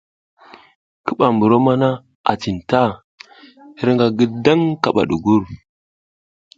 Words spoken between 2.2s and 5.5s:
a cinta, hirƞga ngidang kaɓa ɗugur.